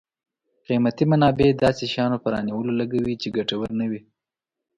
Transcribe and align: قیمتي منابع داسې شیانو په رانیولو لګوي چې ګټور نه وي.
قیمتي 0.67 1.03
منابع 1.11 1.47
داسې 1.63 1.83
شیانو 1.93 2.17
په 2.23 2.27
رانیولو 2.33 2.77
لګوي 2.81 3.15
چې 3.21 3.33
ګټور 3.37 3.69
نه 3.79 3.85
وي. 3.89 4.01